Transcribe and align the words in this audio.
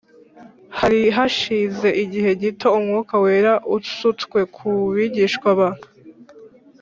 Hari 0.77 1.01
hashize 1.15 1.87
igihe 2.03 2.31
gito 2.41 2.67
umwuka 2.77 3.13
wera 3.23 3.53
usutswe 3.75 4.39
ku 4.55 4.67
bigishwa 4.93 5.49
ba 5.59 5.69